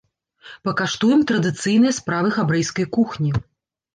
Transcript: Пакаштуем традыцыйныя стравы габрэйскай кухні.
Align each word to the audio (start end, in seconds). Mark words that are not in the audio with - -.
Пакаштуем 0.67 1.21
традыцыйныя 1.31 1.93
стравы 1.99 2.33
габрэйскай 2.37 2.85
кухні. 2.97 3.31